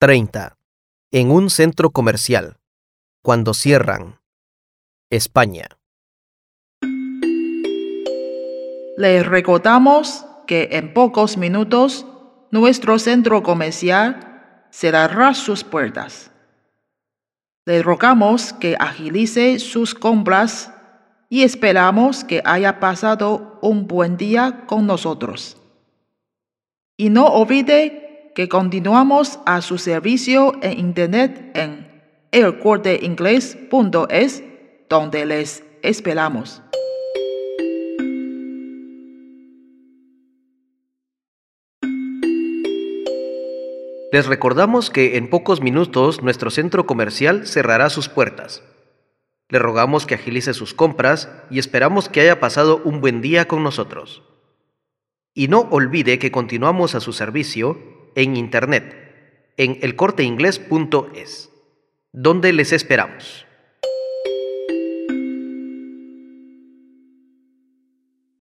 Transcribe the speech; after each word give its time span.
30. 0.00 0.56
En 1.10 1.32
un 1.32 1.50
centro 1.50 1.90
comercial. 1.90 2.58
Cuando 3.20 3.52
cierran. 3.52 4.20
España. 5.10 5.66
Les 8.96 9.26
recordamos 9.26 10.24
que 10.46 10.68
en 10.70 10.94
pocos 10.94 11.36
minutos 11.36 12.06
nuestro 12.52 13.00
centro 13.00 13.42
comercial 13.42 14.68
cerrará 14.70 15.34
sus 15.34 15.64
puertas. 15.64 16.30
Le 17.66 17.82
rogamos 17.82 18.52
que 18.52 18.76
agilice 18.78 19.58
sus 19.58 19.96
compras 19.96 20.72
y 21.28 21.42
esperamos 21.42 22.22
que 22.22 22.40
haya 22.44 22.78
pasado 22.78 23.58
un 23.62 23.88
buen 23.88 24.16
día 24.16 24.64
con 24.68 24.86
nosotros. 24.86 25.56
Y 26.96 27.10
no 27.10 27.26
olvide 27.26 28.07
que 28.38 28.48
continuamos 28.48 29.40
a 29.46 29.60
su 29.62 29.78
servicio 29.78 30.52
en 30.62 30.78
internet 30.78 31.50
en 31.54 31.88
elcorteingles.es, 32.30 34.44
donde 34.88 35.26
les 35.26 35.64
esperamos. 35.82 36.62
Les 44.12 44.28
recordamos 44.28 44.90
que 44.90 45.16
en 45.16 45.28
pocos 45.28 45.60
minutos 45.60 46.22
nuestro 46.22 46.50
centro 46.50 46.86
comercial 46.86 47.44
cerrará 47.44 47.90
sus 47.90 48.08
puertas. 48.08 48.62
Le 49.48 49.58
rogamos 49.58 50.06
que 50.06 50.14
agilice 50.14 50.54
sus 50.54 50.74
compras 50.74 51.28
y 51.50 51.58
esperamos 51.58 52.08
que 52.08 52.20
haya 52.20 52.38
pasado 52.38 52.82
un 52.84 53.00
buen 53.00 53.20
día 53.20 53.48
con 53.48 53.64
nosotros. 53.64 54.22
Y 55.34 55.48
no 55.48 55.62
olvide 55.72 56.20
que 56.20 56.30
continuamos 56.30 56.94
a 56.94 57.00
su 57.00 57.12
servicio 57.12 57.97
en 58.18 58.36
Internet, 58.36 59.52
en 59.56 59.78
elcorteingles.es, 59.80 61.50
donde 62.12 62.52
les 62.52 62.72
esperamos. 62.72 63.46